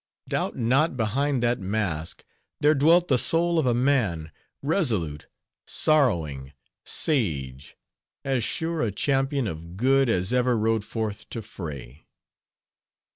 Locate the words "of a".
3.59-3.75